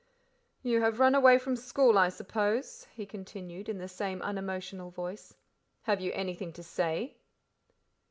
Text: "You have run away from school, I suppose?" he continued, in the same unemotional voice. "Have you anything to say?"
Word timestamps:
"You 0.63 0.81
have 0.81 0.99
run 0.99 1.13
away 1.13 1.37
from 1.37 1.55
school, 1.55 1.95
I 1.95 2.09
suppose?" 2.09 2.87
he 2.91 3.05
continued, 3.05 3.69
in 3.69 3.77
the 3.77 3.87
same 3.87 4.19
unemotional 4.23 4.89
voice. 4.89 5.35
"Have 5.83 6.01
you 6.01 6.11
anything 6.13 6.51
to 6.53 6.63
say?" 6.63 7.17